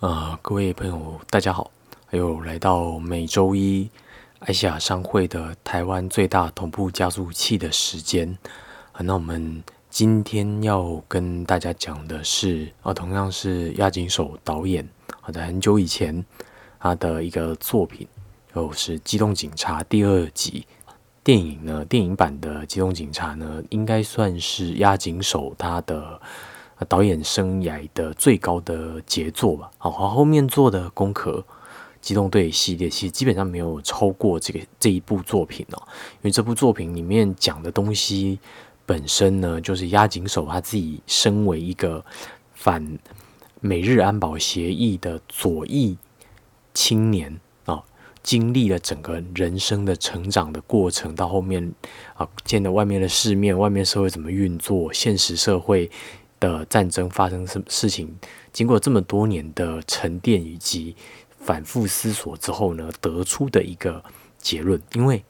[0.00, 1.70] 呃，各位朋友，大家好！
[2.06, 3.86] 还有来到每周一
[4.38, 8.26] 爱西亚商会的台湾最大同步加速器的时间
[8.92, 14.88] 啊，那我们今天要跟大家讲的是啊，同样是押井守导演
[15.20, 16.24] 啊，在很久以前
[16.78, 18.08] 他的一个作品，
[18.54, 20.66] 又是《机动警察》第二集
[21.22, 26.18] 电影呢，电影版的《机动警察》呢，应该算是押井守他的。
[26.88, 31.44] 导演生涯的最高的杰作吧，好，后面做的功课
[32.00, 35.82] 《机动队》系列其实基本上没有超过这个这一部作品哦，
[36.14, 38.38] 因为这部作品里面讲的东西
[38.86, 42.02] 本身呢，就是押井守他自己身为一个
[42.54, 42.98] 反
[43.60, 45.98] 美日安保协议的左翼
[46.72, 47.82] 青年啊，
[48.22, 51.72] 经历了整个人生的成长的过程，到后面
[52.14, 55.90] 啊，见了外面的世面，外面社会怎么运作，现实社会。
[56.40, 58.08] 的战争发生什么事情？
[58.52, 60.96] 经过这么多年的沉淀以及
[61.38, 64.02] 反复思索之后呢，得出的一个
[64.38, 64.80] 结论。
[64.94, 65.22] 因为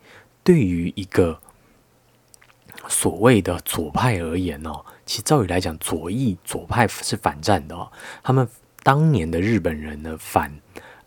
[0.42, 1.38] 对于一个
[2.88, 7.92] 所谓的左派而言哦，其实照理来讲，左翼左派是反战的哦。
[8.22, 8.48] 他们
[8.82, 10.60] 当年的日本人呢，反。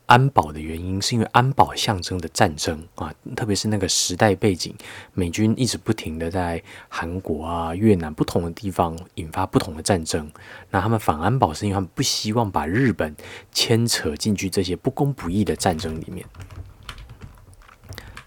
[0.06, 4.76] 安保的原因是因为安保象征的战争啊，特别是那个时代背景，
[5.14, 10.30] 美军一直不停的在韩国啊、越南不同的地方引发不同的战争。
[10.70, 13.16] 那他们反安保是因为他们不希望把日本
[13.52, 16.26] 牵扯进去这些不公不义的战争里面。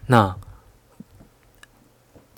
[0.06, 0.36] 那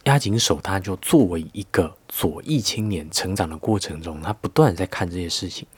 [0.04, 5.68] 押井守他就作为一个左翼青年成长的过程中，他不断在看这些事情，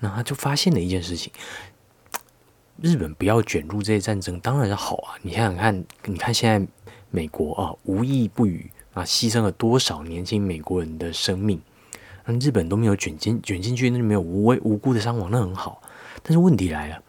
[0.00, 1.32] 那他就发现了一件事情。
[2.82, 5.16] 日本不要卷入这些战争，当然是好啊！
[5.22, 6.66] 你想想看，你看现在
[7.10, 11.60] 美国啊，无意不语啊，牺牲了多少年轻美国人的生命？
[12.26, 15.80] 那日本都没有卷进卷进去，那就没有无谓无辜的伤亡，那很好。
[16.22, 17.02] 但是问题来了，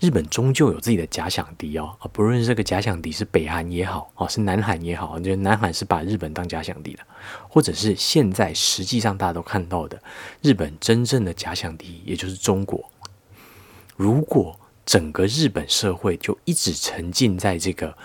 [0.00, 7.00] 日本终究有自己的假想敌哦啊，不论是这个假想敌是北韩也好啊，是南韩也好，就南韩是把日本当假想敌的，
[7.48, 10.00] 或者是现在实际上大家都看到的，
[10.40, 12.90] 日本真正的假想敌，也就是中国。
[13.96, 17.96] 如果整个日本社会就一直沉浸在这个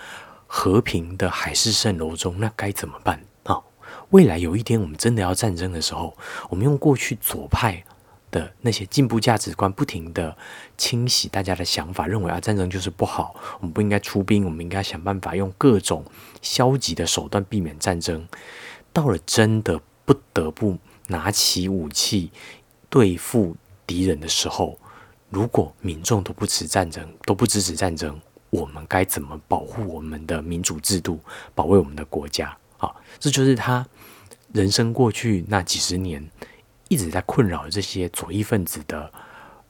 [0.46, 3.60] 和平的海市蜃楼中，那该怎么办啊？
[4.10, 6.16] 未来有一天我们真的要战争的时候，
[6.48, 7.84] 我们用过去左派
[8.30, 10.36] 的那些进步价值观，不停的
[10.76, 16.04] 清洗大家的想法，认为啊战争就是不好，我们不应该出兵，我们应该想办法用各种
[16.40, 18.26] 消极的手段避免战争。
[18.92, 20.78] 到了真的不得不
[21.08, 22.30] 拿起武器
[22.88, 23.56] 对付
[23.86, 24.78] 敌人的时候。
[25.30, 28.18] 如果民众都不持战争，都不支持战争，
[28.50, 31.20] 我们该怎么保护我们的民主制度，
[31.54, 32.56] 保卫我们的国家？
[32.78, 33.86] 啊，这就是他
[34.52, 36.26] 人生过去那几十年
[36.88, 39.12] 一直在困扰这些左翼分子的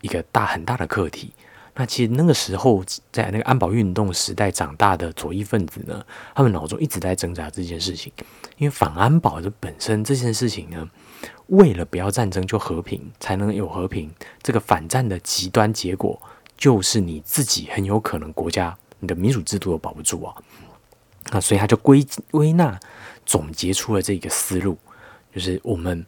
[0.00, 1.32] 一个大很大的课题。
[1.74, 6.04] 那其实那个时候，在那个安保运动时代长大的左翼分子呢，
[6.34, 8.12] 他们脑中一直在挣扎这件事情，
[8.58, 10.88] 因为反安保的本身这件事情呢。
[11.46, 14.10] 为了不要战争就和平，才能有和平。
[14.42, 16.20] 这个反战的极端结果，
[16.56, 20.34] 就是你自己很有可能国家你的民主制度都保不住啊！
[21.30, 22.78] 那所以他就归归纳
[23.24, 24.76] 总结出了这个思路，
[25.34, 26.04] 就是我们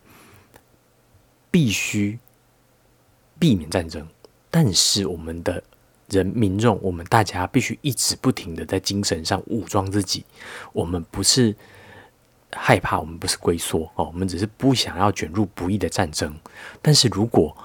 [1.51, 2.19] 必须
[3.39, 4.07] 避免战争，
[4.51, 5.63] 但是我们的
[6.09, 10.25] 人民众，我们大家必须一直不停的在精神上武装自己。
[10.73, 11.57] 我们不是。
[12.53, 16.35] 害怕我们不是龟缩哦，我们只是不想要卷入不义的战争。
[16.83, 17.57] 但是如果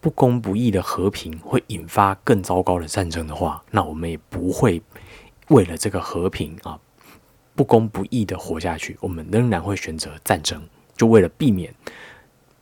[0.00, 4.82] 不公不义的和平会引发更糟糕的战争的话，那我们也不会
[5.48, 6.78] 为了这个和平啊
[7.54, 8.96] 不公不义的活下去。
[9.00, 10.62] 我们仍然会选择战争，
[10.96, 11.74] 就为了避免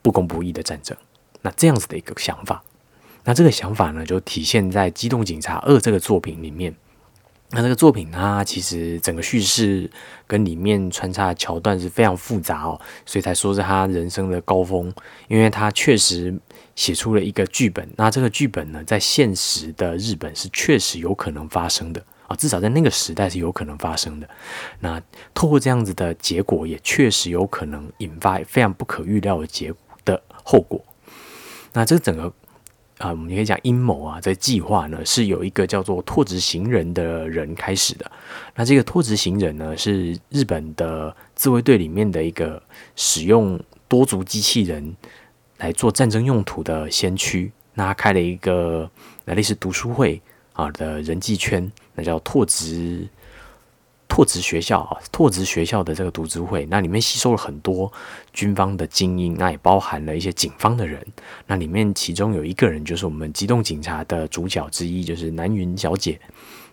[0.01, 0.97] 不公不义的战争。
[1.41, 2.61] 那这样子的一个想法，
[3.23, 6.75] 那这个想法呢，就体现在《机动警察二》这个作品里面。
[7.51, 9.89] 那这个作品它其实整个叙事
[10.27, 14.93] 跟里面穿插的桥段是非常复杂哦，所以才说是他人生的高峰，
[15.27, 16.37] 因为他确实
[16.75, 17.89] 写出了一个剧本。
[17.95, 24.29] 那这个剧本呢，在现实的日本是确实有可能发生的啊，至少在那个时代是有可能发生的。
[24.79, 25.01] 那
[25.33, 29.73] 透过这样子的结果，也确实有可能引发非常不可预料的结
[30.05, 30.79] 的后果。
[31.73, 32.31] 那这整个。
[32.99, 38.11] 啊，我们可以讲阴谋啊，这计划呢是有一个叫做拓殖行人的人开始的。
[38.53, 42.61] 那这个拓殖行人呢，是日本的自卫队里面的一个
[42.97, 43.57] 使用
[43.87, 44.95] 多足机器人
[45.59, 47.49] 来做战争用途的先驱。
[47.73, 48.89] 那他开了一个
[49.23, 53.07] 类似读书会啊的人际圈，那叫拓殖
[54.19, 57.89] 拓殖学校啊，拓殖学校的这个读书会，那里面吸收了很多
[58.33, 61.01] 军方的精英，那也包含了一些警方的人。
[61.47, 66.19] 那里面其中有一个人就是我们机动警察的主角之一，就是南云小姐。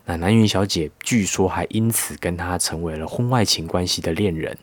[0.06, 4.58] 那南云小姐据说还因此跟他成为了婚外情关系的恋人。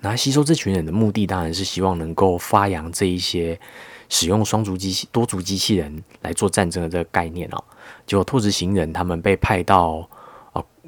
[0.00, 3.60] 那吸收这群人的目的，当然是希望能够发扬这一些
[4.08, 7.62] 使用双足机器、多足机器人来做战争的这个概念哦。
[8.08, 10.10] 结果拓殖行人他们被派到。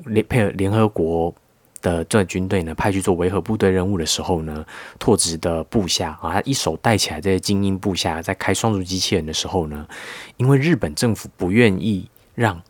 [0.07, 1.35] 联配合联合国
[1.81, 4.65] 的这军队呢，派去做维和部队任务的时候呢，
[4.99, 9.87] 拓殖的部下啊，他一手带起来这些精英部下，在开双足机器人的时候呢，
[10.39, 12.63] 因为日本政府不愿意让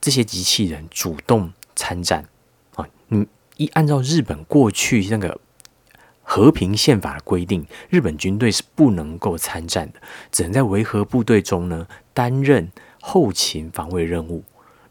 [0.00, 2.24] 这些机器人主动参战
[2.74, 5.38] 啊，你一按照日本过去那个
[6.22, 10.00] 和平宪法的规定，日本军队是不能够参战的，
[10.32, 14.42] 只能在维和部队中呢担任后勤防卫任务，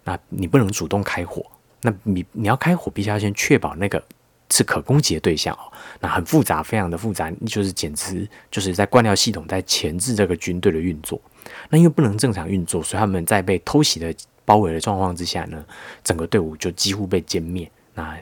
[0.06, 1.46] 那你不能主动开火。
[1.82, 4.02] 那你你要开火，必须要先确保那个
[4.50, 5.70] 是可攻击的对象哦。
[6.00, 11.22] 那很复杂，非常的复杂，就是简直就是在灌料系统在钳制这个军队的运作。
[11.70, 14.16] 那因为不能正常运作，所以他们在被偷袭的
[14.46, 15.64] 包围的状况之下呢，
[16.04, 17.70] 整个队伍就几乎被歼灭。
[17.94, 18.18] 那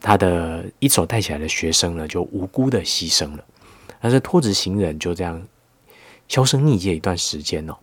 [0.00, 3.44] 他的一手带起来的学生呢，就无辜的牺牲了。
[4.00, 5.42] 但是拖着行人就这样
[6.28, 7.76] 销声匿迹一段时间哦。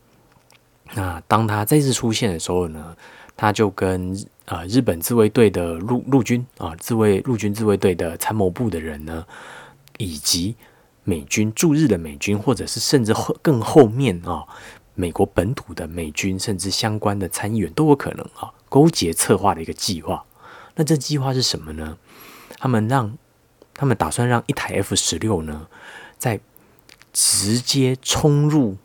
[0.94, 2.96] 那当他再次出现的时候呢，
[3.36, 4.16] 他就跟
[4.46, 9.26] 啊，日本自卫队的陆陆军啊，自卫陆军自卫队的参谋部的人呢，
[9.98, 10.56] 以及
[11.04, 14.46] 美军驻日的美军，或者是甚至后更后面啊，
[14.94, 20.24] 美国本土的美军，甚至相关的参议员都有可能啊，勾结策划的一个计划。
[20.76, 21.98] 那这计划是什么呢？
[22.58, 23.18] 他们让
[23.74, 25.68] 他们打算让一台 F 十六呢，
[26.18, 26.40] 在
[27.12, 28.78] 直接冲入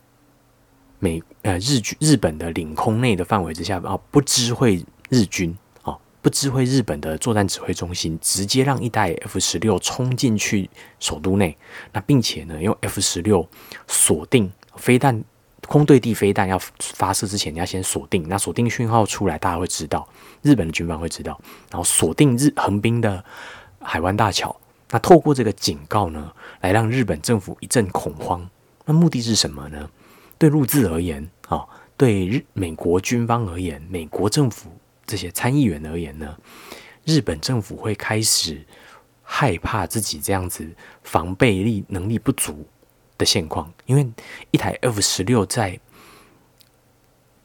[0.99, 4.85] 美呃日军日本的领空内的范围之下啊，不知会。
[5.13, 5.53] 日军
[5.83, 10.71] 啊，不知会日本的作战指挥中心，直接让一代 F 十六冲进去
[11.01, 11.59] 首都内，
[11.93, 13.45] 那并且呢，用 F 十六
[13.89, 15.25] 锁定飞弹
[15.67, 20.09] 空对地飞弹要发射之前，你要先锁定，那锁定讯号出来，大家会知道，
[20.43, 21.37] 日本的军方会知道，
[21.69, 23.25] 然后锁定日横滨的
[23.81, 24.57] 海湾大桥，
[24.91, 28.49] 那透过这个警告呢，来让日本政府一阵恐慌。
[28.85, 29.91] 那目的是什么呢？
[30.41, 31.67] 对陆自而言啊，
[31.99, 34.73] 对日美国军方而言，美国政府。
[35.05, 36.39] 这些参议员而言呢，
[37.05, 38.65] 日本政府会开始
[39.23, 40.65] 害怕自己这样子
[41.03, 42.65] 防备力能力不足
[43.19, 44.09] 的现况，因为
[44.53, 45.79] 一台 F 十六在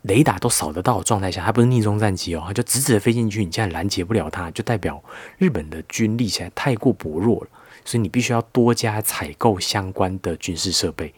[0.04, 5.04] 雷达都扫得到的状态下，它不是逆中战机哦，它就直直的飞进去，你竟然拦截不了它，就代表
[5.40, 7.50] 日本的军力现在太过薄弱了，
[7.84, 11.12] 所以你必须要多加采购相关的军事设备，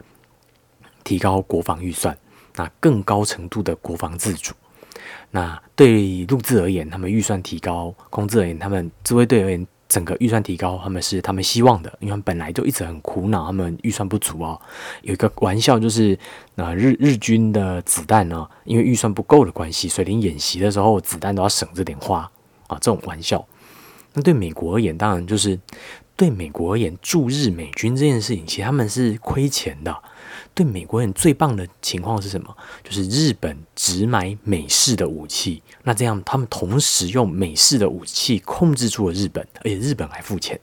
[1.08, 2.18] 提高国防预算，
[2.58, 4.54] 那更高程度的国防自主。
[5.32, 14.60] 那对陆自而言，他们预算提高；空自而言，他们自卫队而言，整个预算提高，他们是他们希望的，因为他们本来就一直很苦恼，他们预算不足啊。
[15.02, 16.20] 有一个玩笑就是，
[16.56, 22.30] 那日日军的子弹呢，因为预算不够的关系，所以连演习的时候子弹都要省着点花
[22.68, 22.78] 啊。
[22.82, 23.48] 这种玩笑，
[24.12, 25.58] 那对美国而言，当然就是
[26.18, 29.96] 对美国而言，驻日美军这件事情，其实他们是亏钱的。
[30.58, 32.58] 对美国人最棒的情况是什么？
[32.84, 40.60] 就是日本只买美式的武器，那这样他们同时用美式的武器控制住了日本，而且日本还付钱，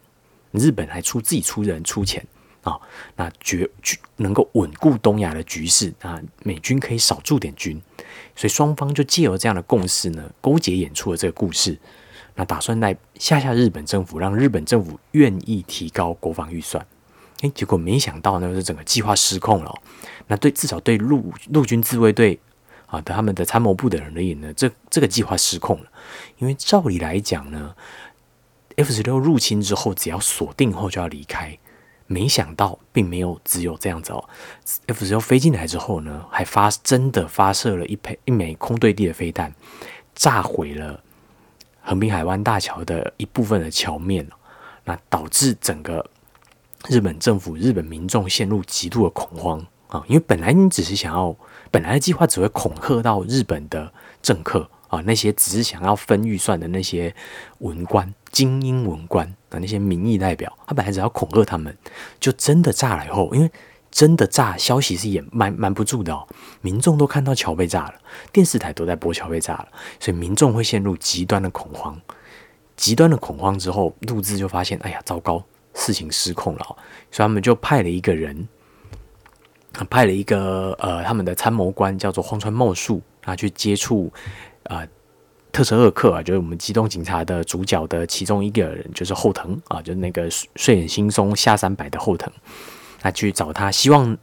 [0.50, 2.26] 日本还出自己出人出钱。
[2.64, 2.80] 啊，
[3.14, 3.68] 那绝
[4.16, 7.78] 能够稳固东亚的局势啊，美军可以少驻点军，
[8.34, 11.78] 所以双方就借由这样的共识呢，勾结演出了这个故事，
[12.34, 16.84] 那打算在吓吓日本政府，让日本政府愿意提高国防预算。
[17.40, 19.74] 哎，结果没想到呢，是整个计划失控了。
[20.28, 22.40] 那对至少对陆陆军自卫队
[22.86, 25.90] 啊的他们的参谋部的人而言呢，这这个计划失控了。
[26.38, 27.74] 因为照理来讲呢
[28.76, 31.58] ，F 十六入侵之后，只要锁定后就要离开。
[32.06, 34.28] 没想到，并没有只有这样子哦。
[34.86, 39.54] F 十六飞进来之后呢，还发真的发射了一枚一枚空对地的飞弹，
[40.14, 41.02] 炸毁了
[41.82, 44.26] 横滨海湾大桥的一部分的桥面
[44.84, 46.06] 那导致整个。
[46.88, 50.04] 日本政府、日本民众陷入极度的恐慌啊！
[50.06, 51.34] 因为本来你只是想要，
[51.70, 53.90] 本来的计划只会恐吓到日本的
[54.22, 57.14] 政客啊，那些只是想要分预算的那些
[57.58, 61.74] 文官、精英文官啊，那些民意代表，他本来只要恐吓他们，
[62.20, 63.50] 就真的炸了以后，因为
[63.90, 66.26] 真的炸，消息是掩瞒瞒不住的哦。
[66.60, 67.94] 民众都看到桥被炸了，
[68.30, 71.98] 电视台都在播桥被炸了，所以民众会陷入极端的恐慌。
[72.76, 75.42] 极端的恐慌之后，录制就发现，哎呀，糟糕！
[75.74, 76.64] 事情失控了，
[77.10, 78.48] 所以他们就派了一个人，
[79.90, 84.12] 派了一个呃，他们的参谋官叫做荒川茂树啊，去接触
[84.64, 84.86] 呃
[85.52, 92.32] 特车二克啊，就是我们机动警察的主角的其中一个人，就是后藤啊，就是那个睡眼惺忪下三百的后藤，
[93.02, 94.16] 那去找他，希望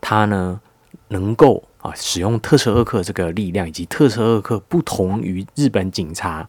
[0.00, 0.60] 他呢
[1.08, 6.48] 能够啊使用特车二克这个力量，以及特车二克不同于日本警察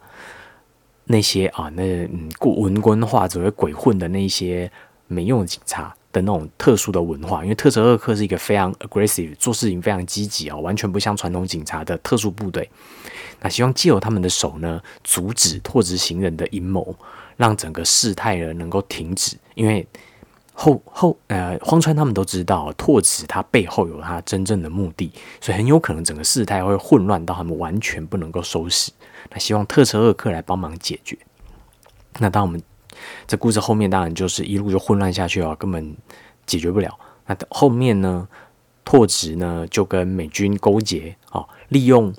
[1.12, 4.72] 那些啊那嗯过文官化只会鬼混的那些
[5.08, 5.94] 没用的警察。
[6.12, 12.68] 的那种特殊的文化，因为特泽二克是一个非常 aggressive，做事情非常积极啊，完全不像传统警察的特殊部队。
[13.42, 16.96] 那希望借由他们的手呢，阻止拓殖行人的阴谋，
[17.38, 19.38] 让整个事态呢能够停止。
[19.54, 19.86] 因为
[20.52, 28.92] 后后呃荒川他们都知道拓殖他背后有他真正的目的，所以很有可能整个事态会混乱到他们完全不能够收拾。
[29.32, 31.18] 那希望特泽二克来帮忙解决。
[32.20, 32.62] 那当我们。
[33.28, 35.96] 这故事后面当然就是一路就混乱下去啊，根本
[36.46, 37.00] 解决不了。
[37.28, 38.28] 那后面呢，
[38.84, 42.14] 拓殖呢就跟美军勾结啊，利用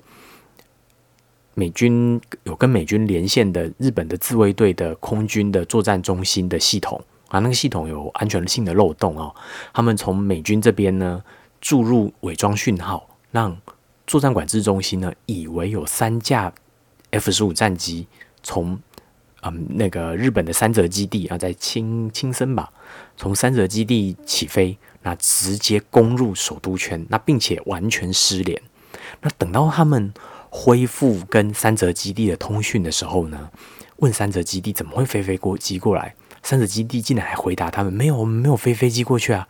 [1.53, 9.31] 美军有跟美军连线的日本的自卫队的空军的作战中心的系统啊，那个系统有安全性的漏洞啊，
[9.73, 11.23] 他们从美军这边呢
[11.59, 13.55] 注入伪装讯号，让
[14.07, 16.51] 作战管制中心呢以为有三架
[17.11, 18.07] F 十五战机
[18.41, 18.79] 从。
[19.43, 22.71] 嗯，那个日本的三泽基地啊，在青青森吧，
[23.17, 28.61] 从三泽基地起飞，那直接攻入首都圈，那并且完全失联。
[29.19, 30.13] 那等到他们
[30.51, 33.49] 恢复跟三泽基地的通讯的时候呢，
[33.95, 36.13] 问三泽基地怎么会飞飞过机过来？
[36.43, 39.47] 三泽基地竟然还回答他们：没有，我们没有飞飞机过去啊，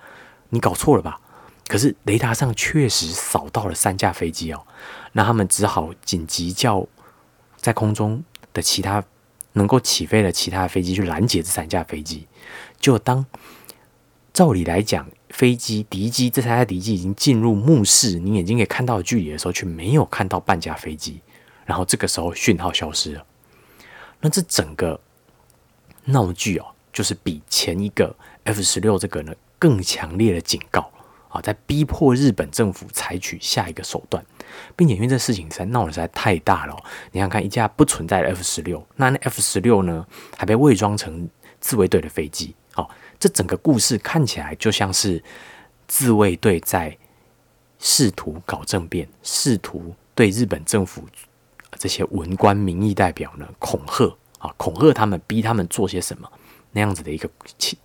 [0.51, 1.19] 你搞错了吧？
[1.67, 4.65] 可是雷达上确实扫到了三架飞机哦，
[5.11, 6.87] 那他们只好紧急叫
[7.61, 9.01] 在空中的其他。
[9.53, 12.25] 能够起飞的其他飞机去拦截这三架飞机，
[12.79, 13.25] 就当
[14.31, 21.19] 照理来讲，飞机敌机这三架敌机已经进入目视，你眼睛可以看到的距离的时候，却没有看到半架飞机，
[21.65, 23.25] 然后这个时候讯号消失了。
[24.21, 24.97] 那这整个
[26.05, 28.15] 闹剧哦，就是比前一个
[28.45, 30.89] F 十六这个呢更强烈的警告。
[31.27, 34.25] 啊，在逼迫日本政府采取下一个手段，
[34.81, 36.75] 并且因为这事情实在闹得实在太大了。
[37.11, 40.03] 你想看一架不存在的 F 十六，那那 F 十六呢
[40.35, 42.55] 还被伪装成自卫队的飞机。
[42.73, 45.23] 哦，这整个故事看起来就像是
[45.87, 46.97] 自卫队在
[47.77, 51.03] 试图搞政变，试图对日本政府
[51.77, 56.27] 这些文官、民意代表呢恐吓啊，恐吓他们，逼他们做些什么
[56.71, 57.29] 那样子的一个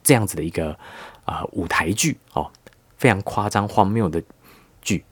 [0.02, 0.74] 这样子的一个
[1.26, 2.50] 啊舞台剧哦。
[2.96, 4.22] 非常夸张荒谬的
[4.80, 5.04] 剧，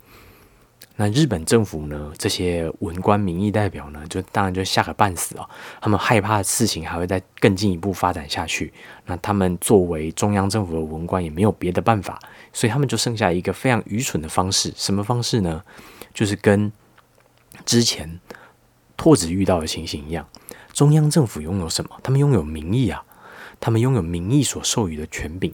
[0.97, 2.13] 那日本政府呢？
[2.17, 4.07] 这些文官、民意代表呢？
[4.09, 5.49] 就当然就吓个半死啊！
[5.81, 8.73] 他们害怕事情还会再更进一步发展下去。
[9.07, 12.21] 那他们作为中央政府的文官，也没有别的办法，
[12.53, 14.73] 所以他们就剩下一个非常愚蠢的方式。
[14.77, 15.65] 什么方式呢？
[16.13, 16.71] 就是跟
[17.65, 18.21] 之前
[18.97, 20.29] 拓子遇到的情形一样。
[20.73, 21.91] 中央政府拥有什么？
[22.05, 23.03] 他们拥有民意啊！
[23.59, 25.53] 他们拥有民意所授予的权柄。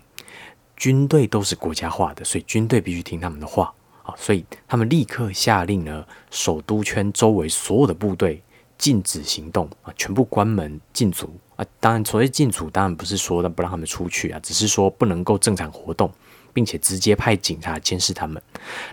[0.77, 3.73] 军队都是国家化的，所以军队必须听他们的话
[4.19, 8.43] 所以他们立刻下令了，首都圈周围所有的部队
[8.79, 11.65] 禁止行动啊，全部关门禁足啊！
[11.79, 16.13] 当然，所谓禁足，当然不是说的不让他们出去啊，只是说不能够正常活动，
[16.53, 18.43] 并且直接派警察监视他们。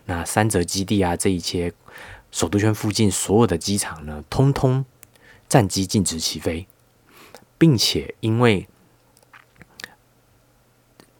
[0.05, 1.71] 那三泽基地啊，这一些
[2.31, 4.85] 首都圈附近所有的机场呢，通通
[5.47, 6.67] 战机禁止起飞，
[7.57, 8.67] 并且因为。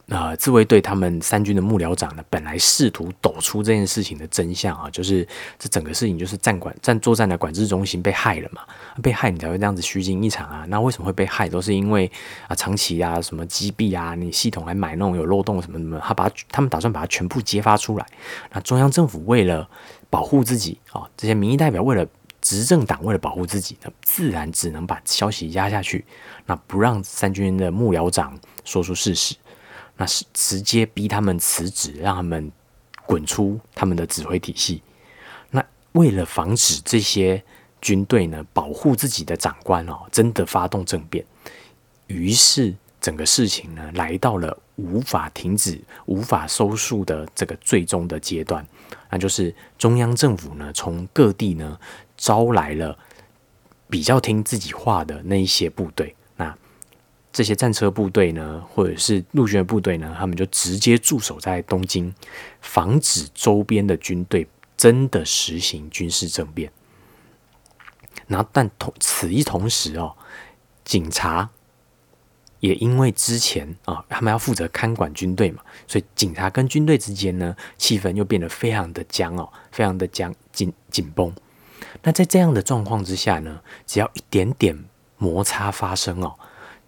[0.10, 5.28] 呃，自卫队他们三军的幕僚长呢，本来试图抖出这件事情的真相啊，就是
[5.60, 8.62] 这整个事情就是战管战作战的管制中心被害了嘛，
[9.04, 10.66] 被害你才会这样子虚惊一场啊。
[10.70, 11.50] 那为什么会被害？
[11.50, 12.10] 都是因为
[12.48, 18.06] 啊长期啊什么击毙啊，你系统还买那种有漏洞什么什么，他把他们打算把它全部揭发出来。
[18.54, 19.70] 那中央政府为了
[20.10, 22.08] 保护自己啊，这些民意代表为了
[22.40, 26.06] 执政党为了保护自己，那自然只能把消息压下去，
[26.46, 29.36] 那不让三军的幕僚长说出事实。
[29.98, 32.52] 那是直接逼他们辞职，让他们
[33.06, 34.82] 滚出他们的指挥体系。
[35.50, 37.44] 那为了防止这些
[37.82, 41.26] 军队呢保护自己的长官哦，真的发动政变，
[42.08, 48.66] 于是整个事情呢来到了无法停止、无法收束的这个最终的阶段。
[49.10, 51.80] 那就是中央政府呢从各地呢
[52.18, 52.98] 招来了
[53.90, 56.14] 比较听自己话的那一些部队。
[57.32, 62.14] 这些战车部队呢，或者是陆军的部队呢，他们就直接驻守在东京，
[62.62, 66.72] 防止周边的军队真的实行军事政变。
[68.28, 70.16] 然后，但同此一同时哦，
[70.84, 71.50] 警察
[72.60, 81.32] 也因为之前啊，他们要负责看管军队嘛，所以警察跟军队之间呢，气氛又变得非常的僵哦，非常的僵紧紧绷。
[82.02, 84.86] 那在这样的状况之下呢，只要一点点
[85.18, 86.34] 摩擦发生哦，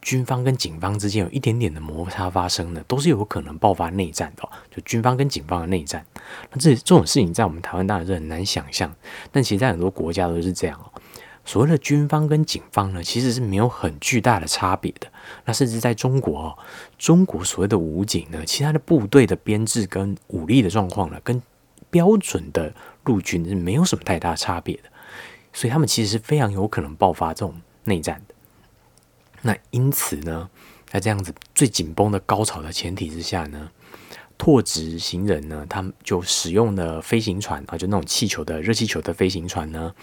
[0.01, 4.47] 军方跟警方之间有一点点的摩擦发生的，都是有可能爆发内战的。
[4.71, 6.05] 就军方跟警方的内战，
[6.51, 8.93] 那这这种事情在我们台湾当然是很难想象，
[9.31, 11.01] 但其实在很多国家都是这样哦。
[11.45, 15.07] 所谓的军方跟警方呢，其实是没有很巨大的差别的。
[15.45, 16.57] 那甚至在中国哦，
[16.97, 21.41] 中国所谓的武警呢，其他的部队的编制跟武力的状况呢，跟
[21.89, 22.71] 标准的
[23.05, 24.83] 陆军是没有什么太大差别的。
[25.51, 28.21] 所以他们其实是非常有可能爆发这种内战。
[29.41, 30.49] 那因此呢，
[30.87, 33.71] 在这样子最紧绷的高潮的前提之下呢，
[34.37, 39.93] 拓殖行人呢，他们就使用了飞行船啊，就那种气球的热气球的飞行船呢。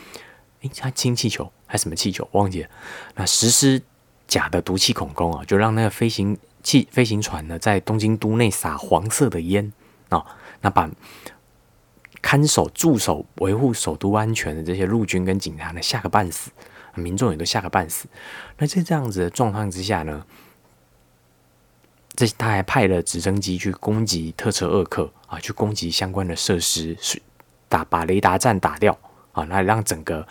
[0.63, 2.27] 诶，它氢气球还是什么气球？
[2.33, 2.69] 忘记了。
[3.15, 3.83] 那实施
[4.27, 9.71] 假的毒气恐攻啊，就让那个飞行气飞行船呢，在东京都内撒黄色的烟
[10.09, 10.25] 啊，
[10.63, 10.91] 那把
[12.23, 16.51] 看守驻守维护首都安全的这些陆军跟警察呢吓个半死，
[16.97, 18.09] 民众也都吓个半死。
[18.59, 20.25] 那在这样子的状况之下呢，
[22.15, 26.97] 这他还派了直升机去攻击特车二克啊，去攻击相关的设施，
[27.69, 28.99] 打把雷达站打掉。
[29.33, 30.27] 啊，那让整个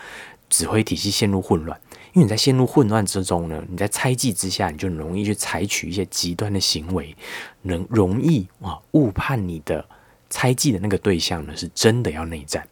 [0.49, 1.79] 指挥体系陷入混乱，
[2.13, 7.15] 因为你在陷入混乱之中呢，你在猜忌之下，你就容易去采取一些极端的行为，
[7.61, 9.87] 能容易啊误判你的
[10.27, 12.67] 猜忌的那个对象呢是真的要内战，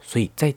[0.00, 0.52] 所以在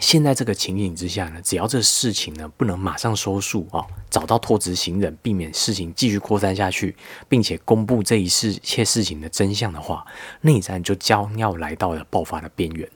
[0.00, 6.94] 现在这个情景之下呢，只要这事情呢不能马上收束啊，找到脱执行人，避免事情继续扩散下去，
[7.28, 10.04] 并且公布这一事切事情的真相的话，
[10.42, 12.88] 内战就将要来到了爆发的边缘。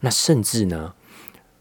[0.00, 0.94] 那甚至呢，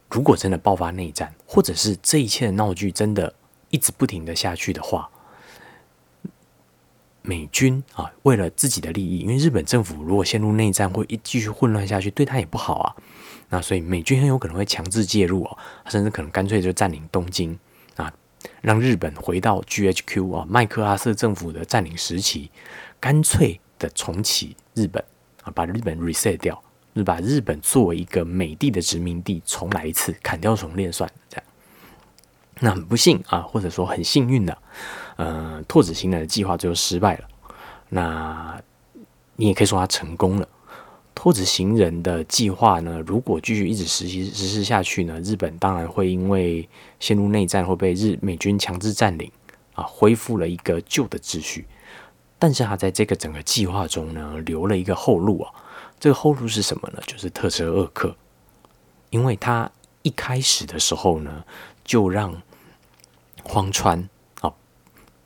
[0.10, 3.34] 如果真的爆发内战，或者是这一切的闹剧真的
[3.70, 5.10] 一直不停的下去的话，
[7.22, 12.96] 美军啊，为了自己的利益，因为日本政府如果陷入内战，会一继续混乱下去，对他也不好啊。
[13.50, 17.58] 那所以美军很有可能会强制介入哦，甚至可能干脆就占领东京
[17.96, 18.14] 啊，
[18.62, 22.52] 让日本回到 GHQ 啊，麦克阿瑟政府的占领时期，
[23.00, 25.04] 干脆的重启日本
[25.44, 26.62] 啊，把日本 reset 掉。
[26.96, 31.46] 是把日本作为一个美帝的殖民地重来一次，砍掉重练算这样。
[32.60, 34.58] 那很不幸啊，或者说很幸运的，
[35.16, 37.24] 呃，拓子行的计划最后失败了。
[37.88, 38.62] 那
[39.38, 40.50] 你也可以说他成功了。
[41.22, 46.66] 拓子行人的计划呢，如果继续一直实行实施下去呢，日本当然会因为
[46.98, 49.30] 陷入内战会被日美军强制占领
[49.74, 51.68] 啊，恢复了一个旧的秩序。
[52.40, 55.52] 但是他在这个整个计划中呢，留了一个后路啊。
[56.00, 57.02] 这个后路是什么呢？
[57.06, 58.16] 就是特车二克，
[59.10, 59.70] 因为他
[60.04, 61.44] 一开始的时候呢，
[61.84, 62.42] 就让
[63.44, 64.08] 荒川
[64.40, 64.54] 啊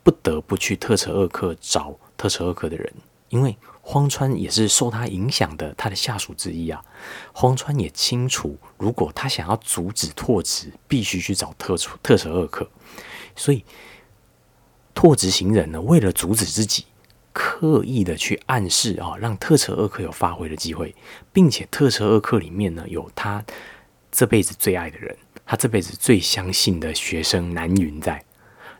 [0.02, 2.92] 不得不去特车二克找特车二克的人，
[3.28, 6.82] 因为荒川也是受他影响的他的下属之一啊。
[7.32, 12.68] 荒川也清楚，如果他想要阻止拓殖，必须去找特特车二克，
[13.36, 13.64] 所以
[14.94, 16.86] 拓殖行人呢，为了阻止自己。
[17.36, 20.94] 刻意的去暗示啊，让特车二课有发挥的机会，
[21.32, 23.44] 并且特车二课里面呢，有他
[24.12, 28.24] 这辈子最爱的人，他这辈子最相信的学生南云在。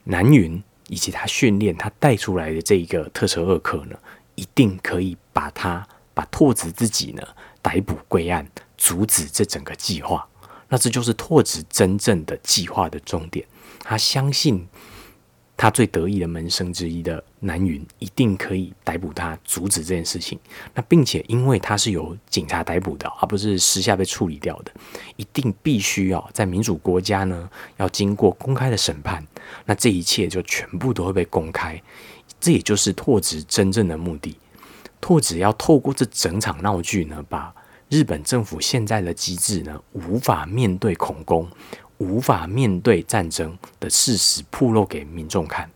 [0.04, 3.98] 南云以及他训练他带出来的这一个特车二课呢，
[4.34, 7.22] 一定可以把他把拓子自己呢
[7.62, 10.26] 逮捕归案，阻止这整个计划。
[10.68, 13.46] 那这就是拓子真正的计划的重点。
[13.80, 14.66] 他相信。
[15.56, 20.36] 他最得意的门生之一的南云一定可以逮捕他，阻止这件事情。
[20.74, 24.72] 那并且因为他是由警察逮捕的，而不是私下被处理掉的，
[25.14, 29.24] 一定必须要在民主国家呢，要经过公开的审判。
[29.64, 31.80] 那这一切就全部都会被公开。
[32.44, 34.36] 这也就是拓殖真正的目的。
[35.00, 37.54] 拓殖要透过这整场闹剧呢，把
[37.88, 41.48] 日本政府现在的机制呢，无法面对恐攻。
[41.98, 45.70] 无法面对战争的事实曝露给民众看，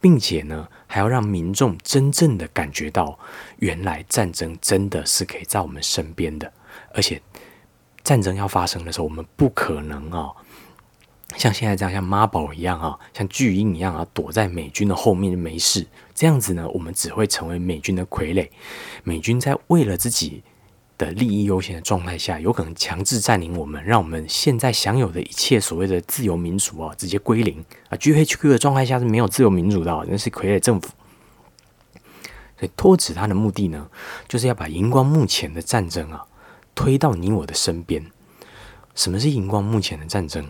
[0.00, 3.16] 并且呢，还要让民众真正的感觉到，
[3.58, 6.52] 原来战争真的是可以在我们身边的，
[6.92, 7.22] 而且
[8.02, 10.32] 战争要发生的时候，我们不可能啊，
[11.36, 15.86] 像现在这样像妈宝一样啊，像巨婴一样啊，躲在美军的后面就没事。
[16.14, 18.48] 这样子呢，我们只会成为美军的傀儡。
[19.04, 20.42] 美军在为了自己。
[20.98, 27.96] 的利益优先的状态下，有可能强制占领我们，让我们现在享有的一切所谓的自由民主啊，直接归零啊。
[27.96, 30.90] GHQ 的状态下是没有自由民主的，那是傀儡政府。
[32.56, 33.88] 所以托指他的目的呢，
[34.28, 36.24] 就是要把荧光幕前的战争啊
[36.72, 38.06] 推到你我的身边。
[38.94, 40.46] 什么是荧光幕前的战争？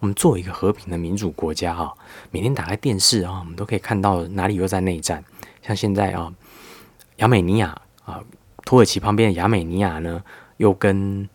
[0.00, 1.92] 我们作为一个和平的民主国家啊，
[2.30, 5.24] 每天打开电视啊，我们都可以看到哪里又在内战。
[5.62, 6.32] 像现在啊，
[7.16, 8.22] 亚美尼亚啊。
[8.64, 10.22] 土耳其旁边的亚美尼亚呢，
[10.58, 11.26] 又跟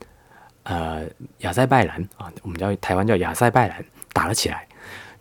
[0.63, 1.03] 呃
[1.39, 4.67] 亚塞拜然啊，我们叫台湾叫亚塞拜然打了起来。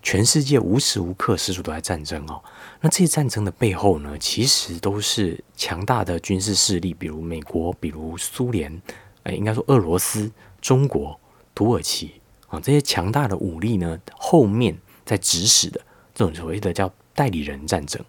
[0.02, 2.42] 全世界无时无刻时处都在战争哦。
[2.82, 8.82] 那这些战争的背后呢，其实都是强大的军事势力，比如美国，比如苏联，
[9.22, 11.18] 哎，应该说俄罗斯、中国、
[11.54, 12.20] 土耳其
[12.52, 15.80] 啊，这些强大的武力呢，后面在指使的
[16.14, 18.00] 这种所谓的叫代理人战争。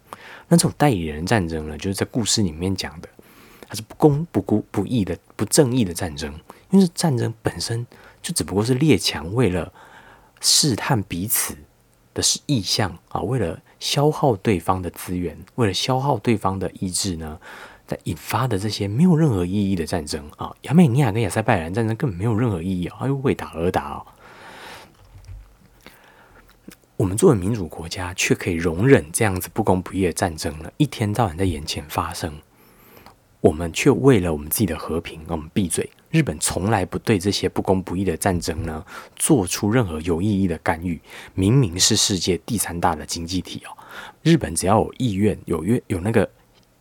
[0.46, 3.08] 那这种代理人战争呢，就是在故事里面讲的，
[3.66, 6.32] 它是不公、不公、不义的、不正义的战争，
[6.70, 7.86] 因为战争本身
[8.22, 9.72] 就只不过是列强为了
[10.40, 11.56] 试探彼此。
[12.12, 17.36] 的是意向啊，为了消耗对方的资源，为了消耗对方的意志呢，
[17.88, 24.04] 在引发的这些没有任何意义的战争啊，亚美尼亚跟亚塞拜然战争根本没有任何意义啊，又为打而打啊。
[26.96, 32.32] 我们作为民主国家，却可以容忍这样子不公不义的战争呢，一天到晚在眼前发生。
[33.40, 35.90] 我们却为了我们自己的和平，我们闭嘴。
[36.10, 38.84] 日本从来不对这些不公不义的战争呢
[39.16, 41.00] 做出任何有意义的干预。
[41.34, 43.76] 明明是世界第三大的经济体哦，
[44.22, 46.30] 日本只要有意愿、有愿、有那个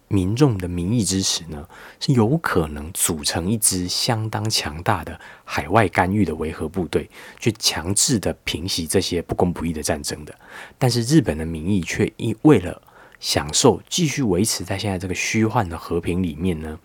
[0.08, 1.68] 民众的民意支持呢，
[2.00, 10.34] 是有可能组成一支相当强大的海外干预的维和部队，去强制的平息这些不公不义的战争的。
[10.78, 12.82] 但是日本的民意却因为了。
[13.20, 16.78] 享受继续维持在现在这个虚幻的和平里面呢，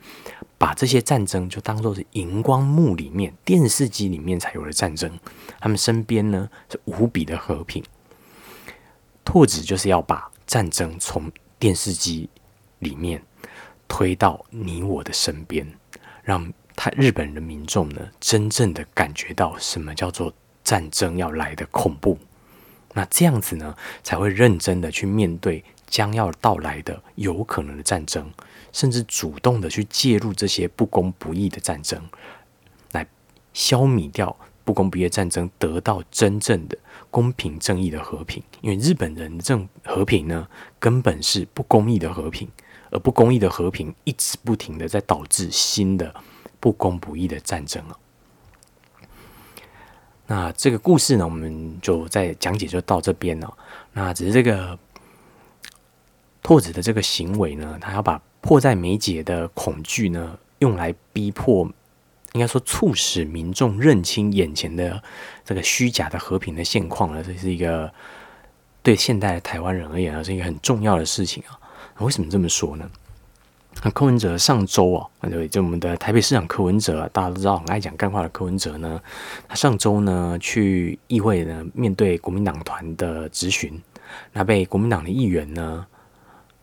[0.56, 5.18] 把这些战争就当做是荧光幕里面、电视机里面才有的战争。
[5.58, 7.82] 他们身边呢是无比的和平。
[9.24, 11.28] 拓子就是要把战争从
[11.58, 12.30] 电视机
[12.78, 13.22] 里面
[13.86, 15.66] 推到你我的身边，
[16.22, 22.18] 让他日本的民众呢真正的感觉到什么叫做战争要来的恐怖。
[22.94, 25.64] 那这样子呢才会认真的去面对。
[25.90, 28.30] 将要到来的有可能的战争，
[28.72, 32.06] 甚至主动的去介入这些不公不义的战争，
[32.92, 33.06] 来
[33.54, 36.76] 消弭掉不公不义的战争，得到真正的
[37.10, 38.42] 公平正义的和平。
[38.60, 40.46] 因为日本人这种和平呢，
[40.78, 42.46] 根本是不公义的和平，
[42.90, 46.14] 而不公义的和平一直不停的在导致新的
[46.60, 47.96] 不公不义的战争啊。
[50.26, 53.56] 那这个故事呢，我们就在讲解就到这边了。
[53.92, 54.78] 那只是这个。
[56.40, 61.70] 拓子的这个行为呢，他要把迫在眉睫的恐惧呢，用来逼迫，
[62.32, 65.02] 应该说促使民众认清眼前的
[65.44, 67.92] 这个虚假的和平的现况呢，这是一个
[68.82, 71.58] 对现代的台湾人而言啊，是一个很重要的事情啊。
[72.04, 72.88] 为什么这么说呢？
[73.82, 79.00] 那柯文哲上周啊，对，就我们的台北市长柯文哲，大家都知道很爱讲干话的柯文哲呢，
[79.46, 83.80] 他上周呢去议会呢，面对国民党团的质询，
[84.32, 85.86] 那被国民党的议员呢。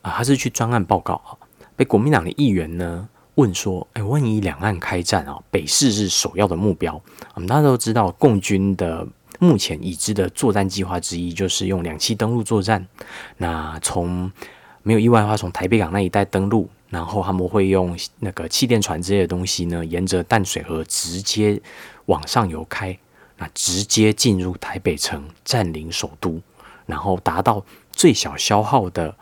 [0.01, 1.33] 啊，他是去专案报告啊，
[1.75, 6.93] 被国民党的议员呢问说：“哎，万一两岸开战啊，北市是首要的目标。
[7.33, 9.07] 我们大家都知道，共军的
[9.39, 12.85] 目前已知的作战计划之一就是用两栖登陆作战。
[13.37, 14.31] 那从
[14.85, 21.59] 没有意外的话，从台北港那一带登陆，然后他们会用那个气垫船之类的东西呢，沿着淡水河直接
[22.05, 22.95] 往上游开，
[23.37, 26.39] 那直接进入台北城，占领首都，
[26.85, 29.15] 然后达到最小消耗的。”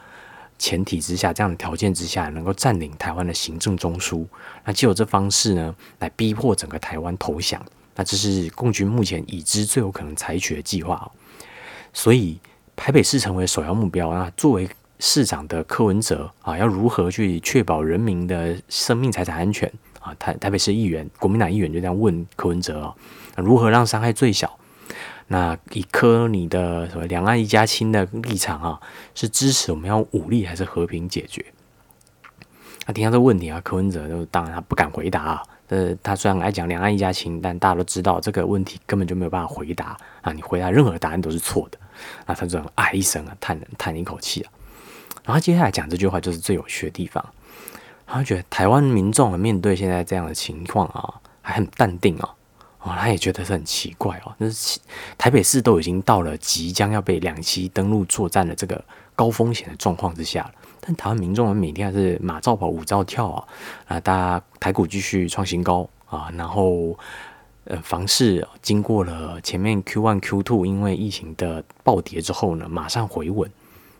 [0.60, 4.26] 前提之下，这样的条件之下，能够占领台湾的行政中枢，
[4.64, 7.62] 那就有这方式呢，来逼迫整个台湾投降。
[7.96, 11.12] 那这是共军目前已知最有可能采取的计划。
[11.92, 12.40] 所以
[12.78, 14.70] 台北市成为首要目标那作为
[15.06, 20.16] 市长的柯文哲啊，要如何去确保人民的生命财产安全啊？
[20.18, 22.96] 台台北市议员、国民党议员就这样问柯文哲啊，
[23.36, 24.58] 如何让伤害最小？
[25.28, 28.80] 那以科你的什么两岸一家亲的立场啊，
[29.14, 31.46] 是支持我们要武力还是和平解决？
[32.86, 35.44] 那听到这个问题啊，柯文哲就当然他不敢回答啊。
[35.68, 40.32] 呃，他虽然爱讲两岸一家亲，但大家都知道这个问题根本就没有办法回答啊。
[40.32, 41.78] 你回答任何答案都是错的。
[42.26, 44.52] 那他就啊一声啊，叹叹一口气啊。
[45.24, 47.24] 然后接下来讲这句话就是最有趣的地方。
[48.06, 52.36] 他觉得台湾民众面对现在这样的情况啊，还很淡定啊。
[52.80, 54.78] 哦，他也觉得是很奇怪哦，那是
[55.18, 58.84] 台北市都已经到了即将要被两栖登陆作战的这个
[59.16, 63.48] 高风险的状况之下了，但台湾民众每天还是马照跑，舞照跳啊，
[63.88, 67.00] 啊，大家台股继续创新高啊，然后
[67.64, 73.50] 呃，房市经过了前面 Q one Q two 因为疫情的暴跌之后呢，马上回稳。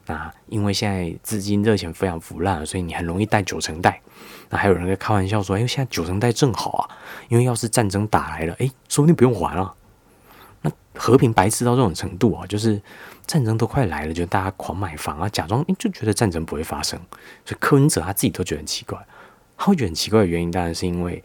[0.08, 4.02] 啊，因为现在资金热钱非常腐烂，所以你很容易贷九成贷。
[4.50, 6.90] 那还有人在开玩笑说：“哎，现在九成贷正好啊，
[7.30, 9.74] 因为要是战争打来了，哎，说不定不用还了。”
[10.62, 12.82] 那和平白痴到这种程度啊，就是
[13.26, 17.00] 战争都快来了，就大家狂买房啊，假装就觉得战争不会发生。
[17.46, 18.98] 所以柯文哲他自己都觉得很奇怪，
[19.58, 21.24] 他会觉得很奇怪的原因，当然是因为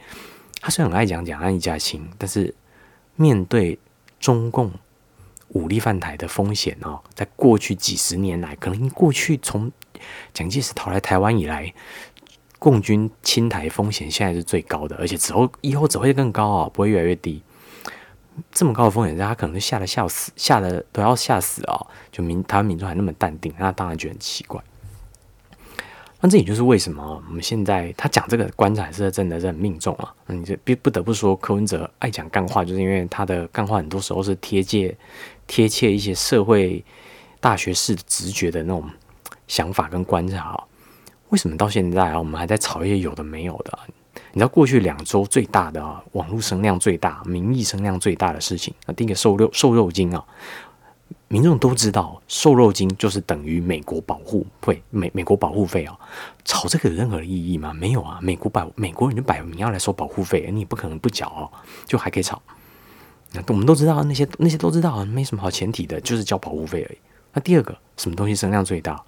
[0.61, 2.55] 他虽然很爱讲讲安一家亲，但是
[3.17, 3.79] 面对
[4.19, 4.73] 中共
[5.51, 9.71] 武力犯台的风险哦，在过去几十年来，可能过去从
[10.33, 11.73] 蒋介石逃来台湾以来，
[12.59, 17.43] 共军侵台风险现在是最高的，而且之后以后只会更高啊，不会越来越低。
[18.53, 21.87] 这么高的风险，大家可能吓得笑死，吓得都要吓死啊！
[22.13, 24.63] 就民台湾民众还那么淡定，那当然觉得很奇怪。
[26.21, 30.13] 那这也就是为什么我们现在他讲这个观察是真的是很命中啊。
[30.27, 34.97] 你这不不得不说柯文哲爱讲干话，就是因为他的干话很多时候是贴切
[35.47, 36.85] 贴切一些社会
[37.41, 38.83] 大学士直觉的那种
[39.47, 40.65] 想法跟观察啊。
[41.29, 43.79] 为什么到现在啊，我们还在吵一些有的没有的？
[44.33, 50.25] 你知道过去两周最大的啊，网络声量最大、民意声量最大的事情啊，第一个瘦肉瘦肉精啊，
[51.29, 55.95] 民众都知道瘦肉精就是等于美国保护费，美美国保护费啊，
[56.45, 57.75] 炒这个有任何意义吗？
[57.75, 61.45] 没有啊，美国百美国人就摆明要来收保护费，你不可能不缴哦，
[61.87, 62.41] 就还可以炒。
[63.33, 66.99] 那我们都知道那些那些都知道，没什么好前提的，就是交保护费而已。
[67.35, 68.99] 那第二个什么东西声量最大？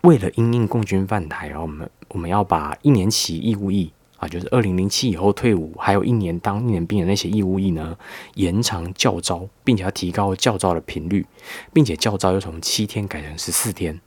[0.00, 3.92] 为了因应共军犯台啊，我们我们要把一年期义务役。
[4.16, 7.96] 啊，就是二零零七以后退伍，还有一年当一年兵的那些义务役呢，
[8.34, 11.26] 延长教招，并且要提高教招的频率，
[11.72, 14.00] 并且教招又从七天改成十四天。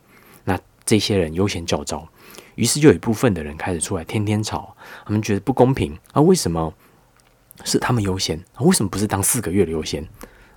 [0.45, 2.07] 那这些人优先教招，
[2.55, 6.21] 于是就有一部分的人开始出来天天吵，他们觉得不公平啊！
[6.21, 6.73] 为什么
[7.63, 8.43] 是他们优先？
[8.61, 10.07] 为什么不是当四个月的优先？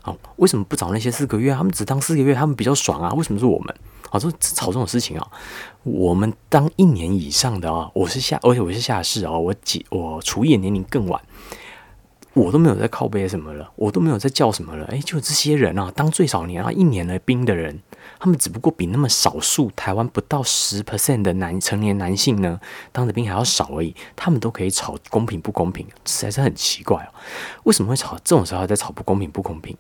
[0.03, 1.55] 啊，为什么不找那些四个月？
[1.55, 3.13] 他们只当四个月，他们比较爽啊！
[3.15, 3.75] 为什么是我们？
[4.11, 5.27] 啊，这吵这种事情啊，
[5.85, 11.23] 我们当一年以上的啊，我是下，而且我是下士啊，我几我除役年龄更晚，
[12.35, 14.85] 我都没有在靠背什么了，我都没有在叫什么了。
[14.87, 17.81] 哎，就这些人啊，当最少年啊一年的兵的人，
[18.19, 22.61] 他们只不过比那么少数台湾不到十 percent 的男成年男性呢，
[22.91, 27.09] 当的兵还要少而已，他们都可以吵公平不公平，实在是很奇怪哦。
[27.63, 29.75] 为什么会吵这种时候在吵不公平不公平？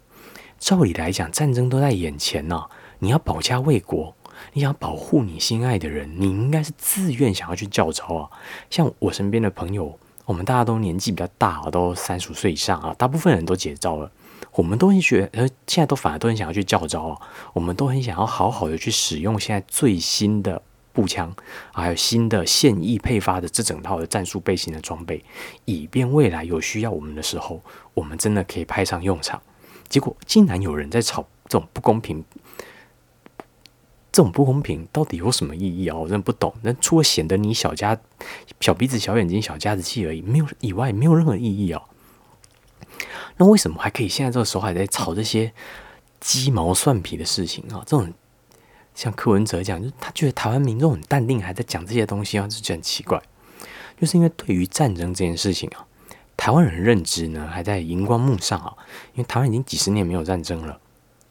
[0.63, 2.67] 照理来讲，战争都在眼前呢，
[3.01, 4.15] 你要保家卫国。
[4.53, 8.31] 你想保护你心爱的人，你应该是自愿想要去教招啊。
[8.71, 14.09] 像我身边的朋友，我们大家都年纪比较大，都三十岁以上啊，大部分人都解招了。
[14.53, 17.19] 我们都很学，呃，现在都反而都很想要去教招啊。
[17.55, 21.35] 我们都很想要好好的去使用现在最新的步枪，
[21.73, 25.25] 还有新的现役配发的这整套的战术背心的装备，
[25.65, 27.61] 以便未来有需要我们的时候，
[27.95, 29.43] 我们真的可以派上用场。
[29.93, 32.25] 结果竟然有人在吵这种不公平。
[34.11, 35.97] 这种不公平到底有什么意义啊？
[35.97, 36.53] 我真的不懂。
[36.63, 37.99] 那除了显得你小家
[38.61, 41.83] 小鼻子、小眼睛、小家子气而已，没有以外，没有任何意义哦。
[43.37, 45.53] 那为什么还可以现在这个时候还在吵这些
[46.21, 47.83] 鸡毛蒜皮的事情啊？
[47.87, 48.13] 这种
[48.95, 53.23] 像柯文哲讲，就他觉得台湾民众很淡定，还在讲这些东西啊，就觉得很奇怪。
[53.99, 55.87] 就是因为对于战争这件事情啊，
[56.43, 58.75] 台湾人认知呢还在荧光幕上啊，
[59.15, 60.77] 因为台湾已经几十年没有战争了。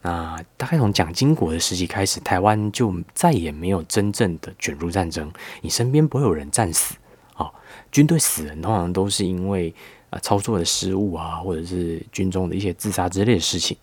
[0.04, 5.30] 那大概从蒋经国的时期开始，台湾就再也没有真正的卷入战争。
[5.60, 6.96] 你身边不会有人战死
[7.34, 7.52] 啊，
[7.92, 9.76] 军队死人通常都是因为
[10.12, 13.76] 啊操作的失误啊，或者是军中的一些自杀之类的事情。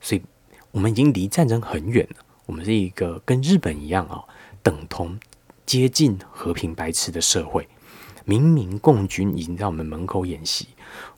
[0.00, 0.22] 所以，
[0.72, 2.24] 我们已经离战争很远了。
[2.46, 4.24] 我们是一个跟日本一样啊，
[4.60, 5.20] 等同
[5.64, 7.68] 接近和平白痴的社会。
[8.26, 10.68] 明明共军已经在我们门口演习，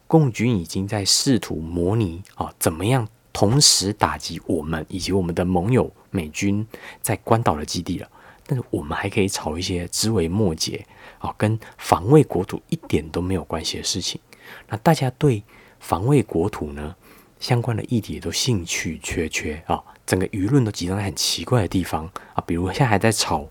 [0.06, 3.08] 共军已经在试图模拟啊怎么样。
[3.30, 6.66] 同时打击我们以及我们的盟友美军
[7.00, 8.10] 在关岛的基地了，
[8.44, 10.84] 但是我们还可以炒一些枝微末节
[11.20, 14.20] 啊，跟防卫国土一点都没有关系的事情。
[14.68, 15.44] 那大家对
[15.78, 16.96] 防卫国土呢
[17.38, 23.46] 相关的议题也都兴趣缺缺啊，整个舆论都集中在很奇怪的地方啊，比如现在还在吵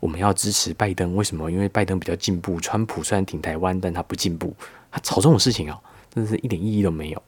[0.00, 1.48] 我们要支持拜登，为什么？
[1.48, 4.52] 因为拜登比较进步，川普虽然挺台湾，但他不进步，
[4.90, 5.80] 他吵这种事情啊，
[6.12, 7.22] 真是一点意义都没有。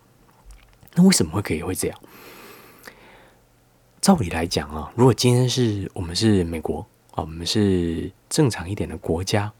[0.97, 1.97] 那为什么会可以会这样？
[4.01, 9.53] 照理来讲啊，如果今天是我们是美国啊，我们是正常一点的国家，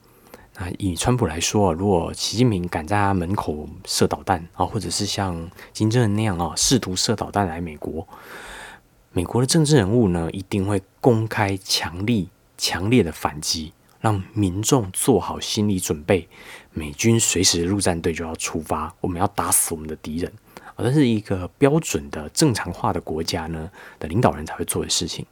[0.57, 8.05] 那以川普来说啊，如果习近平敢在他门口射导弹啊，或者是像金正恩那样啊，试图射导弹来美国，
[9.13, 16.29] 美国的政治人物呢，一定会公开强力、强烈的反击，让民众做好心理准备，
[16.73, 20.33] 美军随时陆战队就要出发，我们要打死我们的敌人。
[20.75, 23.71] 而是一个标准的正常化的国家呢
[24.01, 25.25] 的领导人才会做的事情，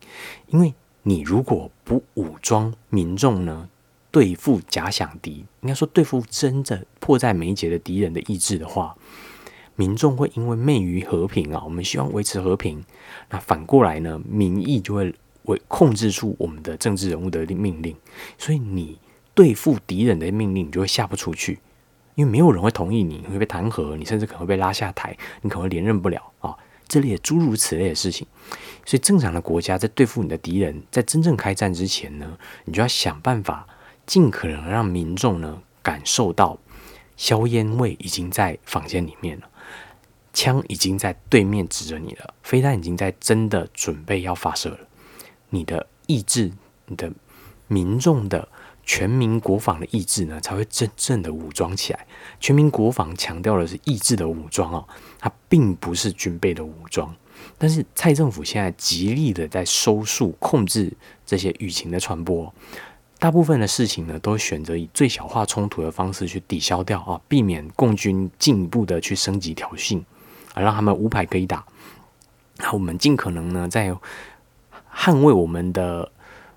[0.49, 3.67] 因为你如果不武装民众呢，
[4.11, 8.95] 对付假想敌，应该说对付真正迫在眉睫的敌人的意志的话，
[9.81, 12.85] 民众会因为昧于和平啊，我们希望维持和平，
[13.31, 15.15] 那反过来呢，民意就会
[15.45, 17.97] 为控制住我们的政治人物的命令，
[18.37, 18.99] 所以你
[19.35, 21.61] 对付敌人的命令你就会下不出去。
[22.15, 26.55] 因为没有人会同意你，你会被弹劾，你甚至可能会被拉下台，你可能会连任不了啊，
[26.87, 28.27] 这类诸如此类的事情。
[28.85, 33.67] 所以，正常的国家在对付你的敌人，在真正开战之前呢，你就要想办法，
[34.05, 36.59] 尽可能让民众呢感受到
[37.17, 39.49] 硝烟味已经在房间里面了，
[40.33, 44.79] 枪已经在对面指着你了，飞弹已经在真的准备要发射了，
[45.51, 46.53] 你的意志，
[46.87, 47.13] 你的
[47.69, 48.49] 民众的。
[48.83, 52.07] 全民国防的意志呢，才会真正的武装起来。
[52.41, 54.85] 全民国防强调的是意志的武装哦，
[55.17, 57.15] 它并不是军备的武装。
[57.57, 60.93] 但是蔡政府现在极力的在收束、控制
[61.25, 62.53] 这些舆情的传播，
[63.21, 70.03] 大部分的事情呢，都选择以最小化冲突的方式去抵消掉啊，避免共军进一步的去升级挑衅，
[70.55, 71.65] 啊，让他们无牌可以打。
[72.57, 73.95] 那我们尽可能呢，在
[74.95, 76.11] 捍卫我们的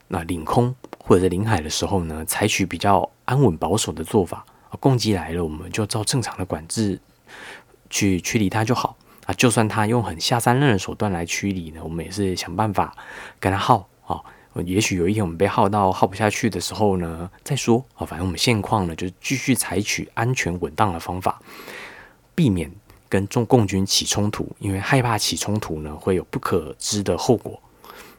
[0.07, 0.75] 那领空。
[1.05, 6.97] 或者领海的时候呢，采取比较安稳保守的做法啊，攻击来了，我们就照正常的管制
[7.89, 9.33] 去驱离它就好啊。
[9.33, 12.95] 就算他用很下三滥的手段来驱离呢，我们也是想办法
[13.37, 14.23] 跟他耗啊。
[14.63, 18.05] 也许有一天我们被耗到耗不下去的时候呢，再说啊。
[18.05, 21.41] 反正我们现况呢，就继续采取安全稳当的方法，
[22.33, 22.71] 避免
[23.13, 27.61] 跟中共军起冲突，因为害怕起冲突呢会有不可知的后果，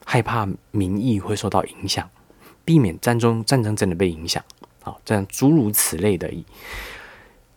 [0.05, 2.09] 害怕民意会受到影响。
[2.65, 4.41] 避免战争战争真的被影响，
[4.85, 6.33] 好，这样诸如此类的，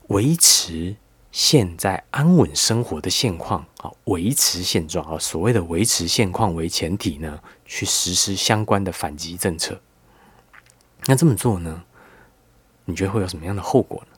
[0.08, 0.96] 维持
[1.32, 9.80] 现在安稳生活的现况，啊，维持现状，啊，所谓的维持现况为前提呢，去实施相关的反击政策。
[11.06, 11.84] 那这么做呢，
[12.86, 14.17] 你觉得会有什么样的后果呢？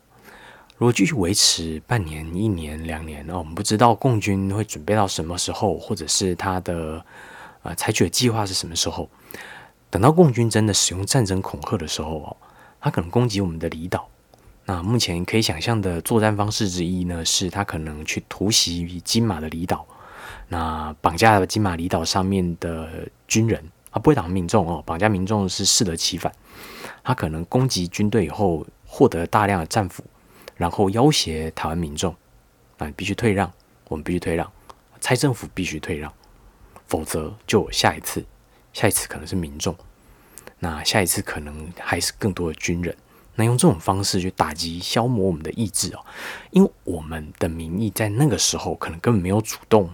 [0.79, 7.03] 如果继续维持半年、一年、两年，那我们不知道共军会准备到什么时候，或者是他的
[7.63, 9.09] 呃采取的计划是什么时候。
[9.89, 12.37] 等到共军真的使用战争恐吓的时候哦，
[12.79, 14.07] 他可能攻击我们的离岛。
[14.63, 19.85] 那目前可以想象的作战方式之一呢，是他可能去突袭金马的离岛，
[20.47, 23.61] 那绑架金马离岛上面的军人
[23.91, 26.31] 啊，不会挡民众哦，绑架民众是适得其反。
[27.03, 30.01] 他可能攻击军队以后，获得大量的战俘，
[30.59, 32.13] 然后要挟台湾民众
[32.77, 33.49] 啊，必须退让，
[33.87, 34.51] 我们必须退让，
[34.99, 36.13] 蔡政府必须退让，
[36.85, 38.23] 否则就下一次。
[38.73, 39.75] 下一次可能是民众，
[40.59, 42.95] 那下一次可能还是更多的军人。
[43.35, 46.05] 那用这种方式去打击、消磨我们的意志哦，
[46.51, 49.89] 因为我们的民意在那个时候可能根本没有主动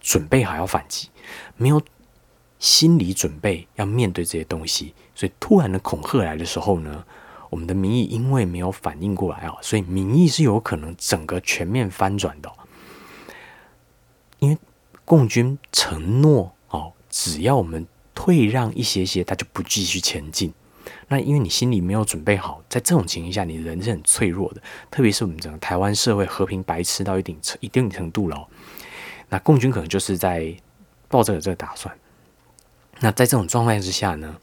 [0.00, 1.10] 准备好要反击，
[1.56, 1.80] 没有
[2.58, 7.04] 心理准备要面对这些东西，所以突然的恐吓来的时候呢，
[7.56, 12.52] 我们的民意因为没有反应过来啊，所以民意是有可能整个全面翻转的，
[14.40, 14.58] 因为
[15.06, 17.86] 共军承诺哦，只要我们。
[18.18, 20.50] 退让一些些，他就不继续前进。
[21.06, 24.62] 那因为你心里没有准备好，在这种情况下，你人是很脆弱的。
[24.90, 28.48] 特别是我们整个台湾社会和平白痴到一定程一定程度了，
[29.28, 30.56] 那共军可能就是在
[31.08, 31.94] 抱着这个打算。
[33.00, 34.34] 那在这种状态之下呢，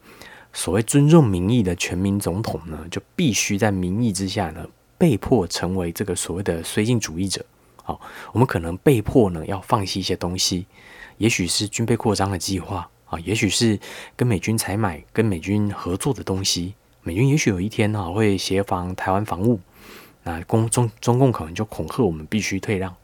[0.54, 4.64] 所谓尊重民意的全民总统呢，就必须在民意之下呢，
[4.96, 7.44] 被迫成为这个所谓的绥靖主义者。
[7.82, 8.00] 好，
[8.32, 10.64] 我们可能被迫呢要放弃一些东西，
[11.18, 12.88] 也许是军备扩张的计划。
[13.06, 13.78] 啊，也许是
[14.16, 19.60] 跟美军采买、跟美军合作的东西，美军也许有一天呢会协防台湾防务，
[20.22, 22.94] 那共中中共可能就恐吓我们必须退让。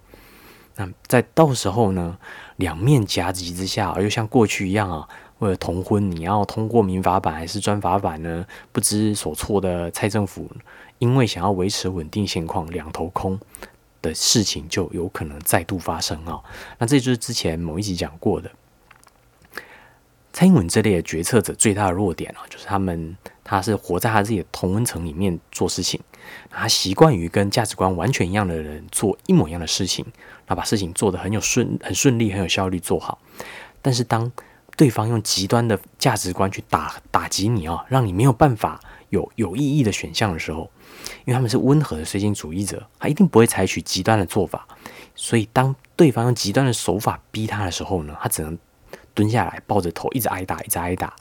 [0.77, 2.17] 那在到时候呢，
[2.57, 5.07] 两面夹击之下，而又像过去一样啊，
[5.41, 8.47] 为了同婚，你要通过民法版还是专法版呢？
[8.73, 10.49] 不知所措的蔡政府，
[10.99, 13.39] 因为想要维持稳定现况，两头空
[14.01, 16.41] 的事情就有可能再度发生啊。
[16.79, 18.51] 那这就是之前某一集讲过的。
[20.33, 26.01] 蔡英文这类的决策者最大的弱点啊，就是他们他是活在他自己的同温层里面做事情，
[26.49, 30.07] 他习惯于跟价值观完全一样的人做一模一样的事情，
[30.47, 33.19] 那把事情做得很有顺很顺利很有效率做好。
[33.83, 34.31] 但是当
[34.81, 40.71] 对方用极端的价值观去打打击你啊，让你没有办法有有意义的选项的时候，
[41.27, 44.67] 因为他们是温和的随心主义者，他一定不会采取极端的做法。
[45.15, 48.59] 所以当对方用极端的手法逼他的时候呢，他只能。
[49.13, 51.13] 蹲下来，抱着头，一直挨打，一直挨打。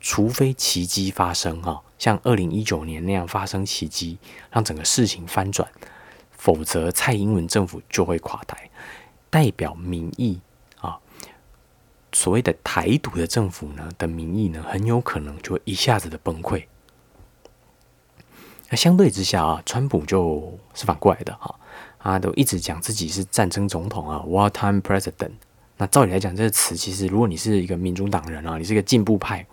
[0.00, 4.18] 除非奇迹发生，哈，像二零一九年那样发生奇迹，
[4.50, 5.66] 让整个事情翻转，
[6.32, 8.68] 否则蔡英文政府就会垮台。
[9.30, 10.40] 代表民意，
[12.12, 16.64] 所谓的台独的政府呢的民意呢，很有可能就会一下子的崩溃。
[18.68, 21.54] 那相对之下啊，川普就是反过来的哈，
[21.98, 25.32] 他都一直讲自己是战争总统啊，wartime president。
[25.76, 29.46] 那照理来讲，这个词其实，如果你是一个民主党人啊，你是一个进步派，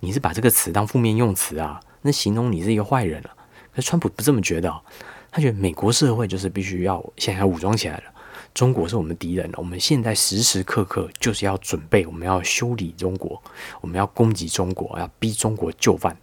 [0.00, 3.30] 你是把这个词当负面用词啊，那形容你是一个坏人了。
[3.74, 4.82] 可是川普不这么觉得，啊
[5.30, 8.11] 他觉得美国社会就是必须要现在要武装起来了，
[8.54, 13.42] 中国是我们敌人，我们现在时时刻刻就是要准备，我们要修理中国，
[13.80, 16.16] 我们要攻击中国，要逼中国就范，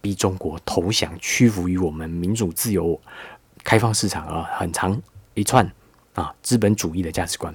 [0.00, 2.98] 逼中国投降，屈服于我们民主自由、
[3.62, 5.00] 开放市场啊，很长
[5.34, 5.70] 一串
[6.14, 7.54] 啊资本主义的价值观。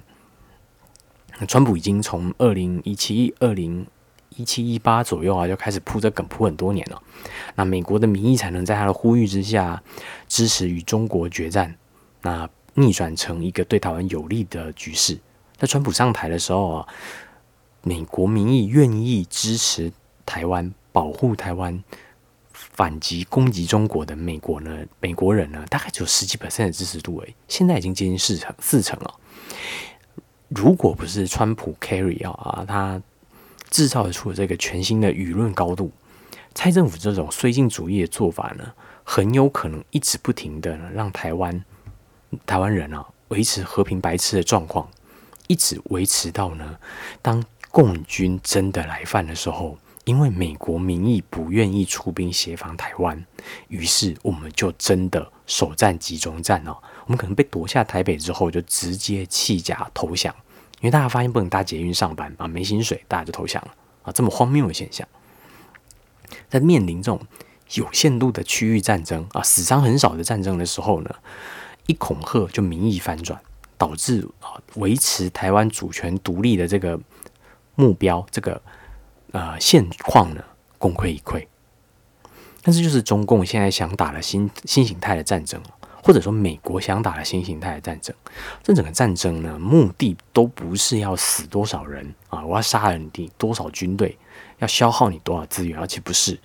[1.47, 3.87] 川普已经从二零一七、二零
[4.35, 7.01] 一七、一八左右啊，就开始铺这梗铺很多年了。
[7.55, 9.81] 那美国的民意才能在他的呼吁之下，
[10.27, 11.75] 支持与中国决战，
[12.21, 12.47] 那
[12.79, 15.17] 逆转成一个对台湾有利的局势。
[15.57, 16.87] 在川普上台的时候啊，
[17.83, 19.91] 美国民意愿意支持
[20.25, 21.83] 台湾、保护台湾、
[22.51, 24.85] 反击攻击中国的美国呢？
[24.99, 29.13] 美国人呢，大概只有十几 percent 的支持度诶，现在已经接近四成、四成了。
[30.47, 33.01] 如果不是川普 carry 啊啊，他
[33.69, 35.91] 制造出了这个全新的舆论高度，
[36.55, 38.71] 蔡政府这种绥靖主义的做法呢，
[39.03, 41.63] 很有可能一直不停的让台湾
[42.45, 44.89] 台湾人啊维持和平白痴的状况，
[45.47, 46.77] 一直维持到呢，
[47.21, 53.23] 当共军真的来犯的时候，因为美国民意不愿意出兵协防台湾，
[53.67, 56.75] 于是我们就真的首战集中战哦。
[57.05, 60.33] 我们可能被夺下台北之后，就直接弃甲投降，
[60.81, 63.73] 因为大家发现不能搭捷运上班啊，没薪水，大家就投降了
[64.03, 65.07] 啊，这么荒谬的现象，
[66.49, 67.21] 在面临这种
[67.73, 71.15] 有限度的区域战争啊，死伤很少的战争的时候呢，
[71.89, 73.41] 一恐吓就民意反转，
[73.75, 76.99] 导致啊维持台湾主权独立的这个
[77.73, 78.61] 目标，这个
[79.31, 80.43] 呃现况呢
[80.77, 81.43] 功亏一篑。
[82.61, 85.59] 但是就是中共现在想打的新新形态的战争。
[86.01, 88.15] 或者说，美国想打的新形态的战争，
[88.63, 94.17] 这整个战争呢，目的都不是要死多少人啊，我要杀了你多少军队，
[94.59, 96.39] 要消耗你多少资源，而且不是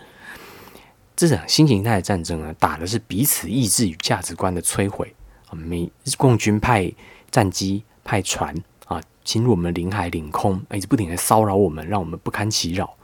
[1.14, 5.14] 这场新形态的战争呢，打的是彼此意志与价值观的摧毁！
[5.54, 6.92] 美共军派
[7.30, 8.54] 战机、派船
[8.86, 12.94] 啊，侵入我们领海、领空，一直不停的骚扰我们，让我们不堪其扰。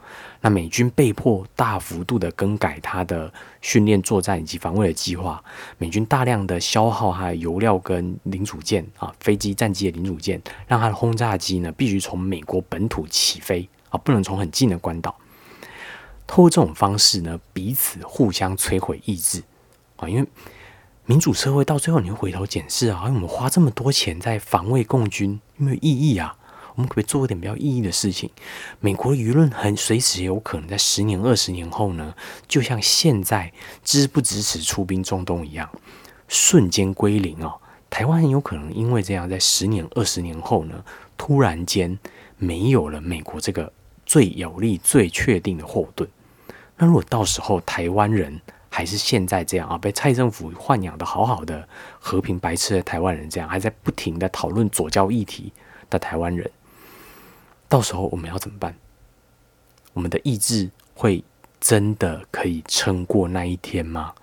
[0.41, 3.31] 那美军被迫大幅度的更改他的
[3.61, 5.41] 训练、作战以及防卫的计划，
[5.77, 15.15] 美军大量的消耗他的油料跟零组件啊，飞机、战机的零组件，让他的轰炸机呢必须从美国本土起飞啊，不能从很近的关岛。
[16.27, 19.43] 透过这种方式呢，彼此互相摧毁意志
[19.97, 20.27] 啊，因为
[21.05, 26.37] 民主社会到最后你会回头检视啊，我们花这么多钱在防卫共军，有没有意义啊？
[26.75, 28.29] 我们可不可以做一点比较意义的事情？
[28.79, 32.13] 美国舆论很随时有可能在十年、二十年后呢，
[32.47, 33.51] 就像现在
[33.83, 35.69] 支不支持出兵中东一样，
[36.27, 37.59] 瞬间归零哦。
[37.89, 40.85] 台湾很有可能因为这样，在十年、二十年后呢，
[41.17, 41.97] 突然间
[42.37, 43.73] 没有了美国这个
[44.05, 46.07] 最有力、最确定的后盾。
[46.77, 48.39] 那如果到时候台湾人
[48.73, 51.67] 还是现在这样啊，被蔡政府豢养的好好的
[51.99, 55.51] 和平白痴的台湾人这样，还在不停的讨论左交议题
[55.89, 56.49] 的台湾人。
[57.67, 58.73] 到时候我们要怎么办？
[59.91, 61.21] 我们的意志会
[61.59, 64.13] 真的可以撑过那一天吗？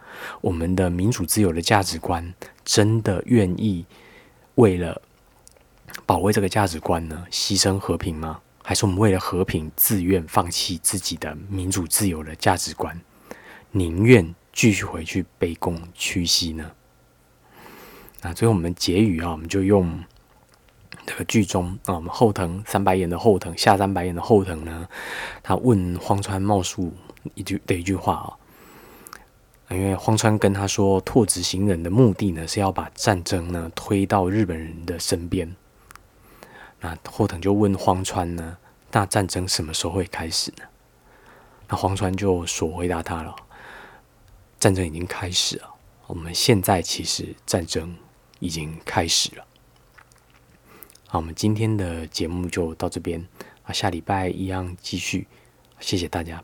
[0.40, 2.34] 我们的民主自由的价值观
[2.64, 3.84] 真的愿意
[4.54, 5.00] 为了
[6.06, 8.40] 保卫这个价值观呢，牺牲和平吗？
[8.62, 12.98] 还是我们为了和平自愿放弃自己的民主自由的价值观，
[13.70, 16.68] 宁愿继续回去卑躬屈膝呢？
[18.22, 20.02] 那最后我们结语啊，我们就用。
[21.06, 24.88] 这个剧中啊，我们后藤三白眼的后藤下三白眼的后藤呢，
[25.44, 26.92] 他问荒川茂树
[27.34, 28.28] 一句的一句话啊，
[29.70, 35.54] 因为荒川跟他说，拓执行人的目的呢是要把战争呢推到日本人的身边。
[36.80, 38.58] 那后藤就问荒川呢，
[38.90, 40.64] 那战争什么时候会开始呢？
[41.68, 43.34] 那荒川就所回答他了，
[44.58, 45.74] 战争已经开始了，
[46.06, 47.96] 我们现在其实战争
[48.40, 49.46] 已经开始了。
[51.06, 53.26] 好，我们今天的节目就到这边
[53.62, 55.26] 啊，下礼拜一样继续，
[55.80, 56.42] 谢谢大家。